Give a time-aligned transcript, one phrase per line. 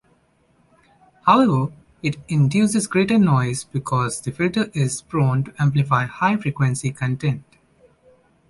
[1.27, 7.43] However, it induces greater noise because the filter is prone to amplify high-frequency content.